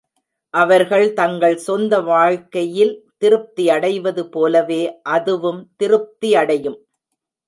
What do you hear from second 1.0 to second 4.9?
தங்கள் சொந்த வாழ்க்கையில் திருப்தியடைவது போலவே